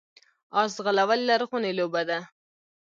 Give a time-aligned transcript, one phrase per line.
[0.61, 2.19] اس ځغلول لرغونې لوبه ده